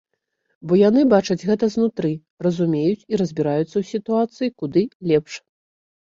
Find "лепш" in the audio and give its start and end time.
5.15-5.33